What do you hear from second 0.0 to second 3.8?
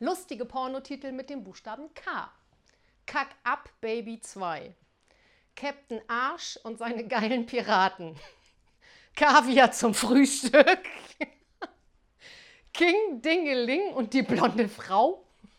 Lustige Pornotitel mit dem Buchstaben K. Kack ab